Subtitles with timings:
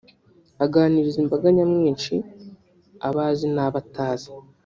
[0.65, 2.13] aganiriza imbaga nyamwinshi
[3.05, 4.29] abo azi n’abo atazi